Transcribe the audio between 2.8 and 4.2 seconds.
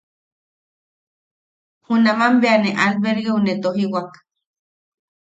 albergeu ne tojiwak.